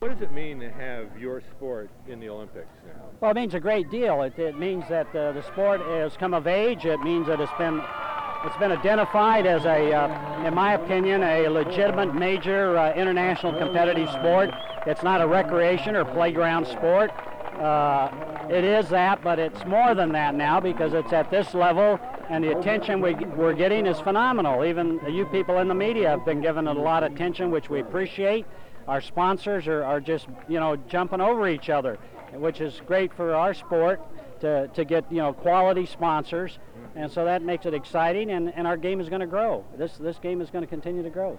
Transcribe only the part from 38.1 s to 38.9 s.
and, and our